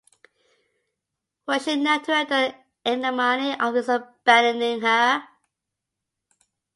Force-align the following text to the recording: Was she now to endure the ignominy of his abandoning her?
Was 1.47 1.65
she 1.65 1.75
now 1.75 1.99
to 1.99 2.11
endure 2.19 2.25
the 2.25 2.55
ignominy 2.91 3.53
of 3.59 3.75
his 3.75 3.87
abandoning 3.87 4.81
her? 4.81 5.25